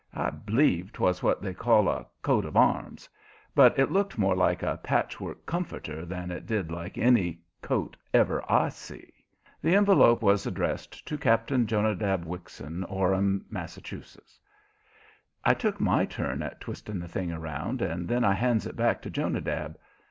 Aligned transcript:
I 0.15 0.31
b'lieve 0.31 0.91
'twas 0.93 1.21
what 1.21 1.43
they 1.43 1.53
call 1.53 1.87
a 1.87 2.07
"coat 2.23 2.43
of 2.43 2.57
arms," 2.57 3.07
but 3.53 3.77
it 3.77 3.91
looked 3.91 4.17
more 4.17 4.35
like 4.35 4.63
a 4.63 4.77
patchwork 4.81 5.45
comforter 5.45 6.07
than 6.07 6.31
it 6.31 6.47
did 6.47 6.71
like 6.71 6.97
any 6.97 7.39
coat 7.61 7.95
ever 8.11 8.43
I 8.51 8.69
see. 8.69 9.11
The 9.61 9.75
envelope 9.75 10.23
was 10.23 10.47
addressed 10.47 11.05
to 11.07 11.19
"Captain 11.19 11.67
Jonadab 11.67 12.25
Wixon, 12.25 12.83
Orham, 12.85 13.45
Mass." 13.47 13.77
I 15.45 15.53
took 15.53 15.79
my 15.79 16.05
turn 16.07 16.41
at 16.41 16.59
twisting 16.61 16.97
the 16.97 17.07
thing 17.07 17.31
around, 17.31 17.83
and 17.83 18.07
then 18.07 18.23
I 18.23 18.33
hands 18.33 18.65
it 18.65 18.75
back 18.75 19.03
to 19.03 19.11
Jonadab. 19.11 19.77